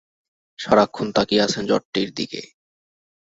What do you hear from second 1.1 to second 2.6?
তাকিয়ে আছেন জটটির দিকে।